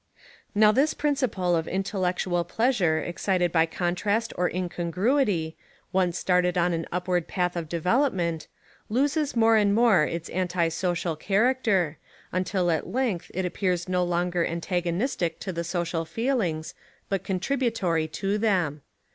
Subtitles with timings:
[0.55, 5.55] Now this principle of intellectual pleasure excited by contrast or incongruity,
[5.93, 8.47] once started on an upward path of development,
[8.89, 11.99] loses more and more its anti social character,
[12.31, 16.73] until at length it appears no longer antagonistic to the social feelings,
[17.07, 18.81] but contributory to them.